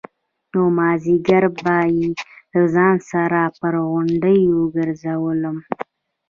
نو 0.51 0.61
مازديگر 0.77 1.43
به 1.61 1.77
يې 1.97 2.09
له 2.53 2.61
ځان 2.73 2.95
سره 3.11 3.41
پر 3.59 3.73
غونډيو 3.89 4.57
گرځولم. 4.75 5.57